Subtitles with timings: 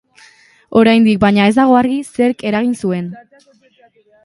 [0.79, 3.15] Oraindik, baina, ez dago argi zerk eragin zuen.